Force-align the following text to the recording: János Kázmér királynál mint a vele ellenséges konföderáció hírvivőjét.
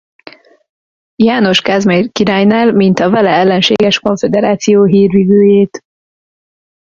János 1.15 1.61
Kázmér 1.61 2.11
királynál 2.11 2.71
mint 2.71 2.99
a 2.99 3.09
vele 3.09 3.29
ellenséges 3.29 3.99
konföderáció 3.99 4.83
hírvivőjét. 4.83 5.81